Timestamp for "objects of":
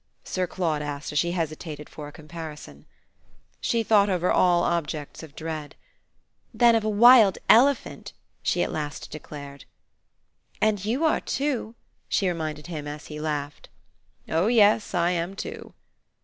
4.63-5.35